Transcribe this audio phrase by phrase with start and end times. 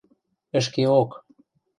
[0.57, 1.11] –Ӹшкеок...